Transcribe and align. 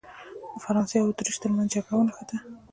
د 0.53 0.57
فرانسې 0.63 0.95
او 0.99 1.07
اتریش 1.11 1.37
ترمنځ 1.43 1.67
جګړه 1.75 1.95
ونښته. 1.95 2.37